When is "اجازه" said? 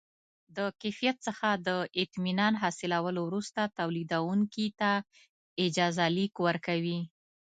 5.65-6.05